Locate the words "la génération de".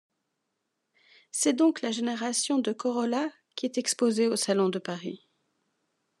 1.83-2.73